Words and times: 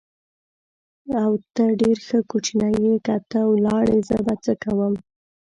او، 1.21 1.31
ته 1.55 1.63
ډېر 1.81 1.97
ښه 2.07 2.19
کوچنی 2.31 2.71
یې، 2.83 2.93
که 3.05 3.15
ته 3.31 3.39
ولاړې 3.51 3.97
زه 4.07 4.17
به 4.25 4.33
څه 4.43 4.53
کوم؟ 4.63 4.93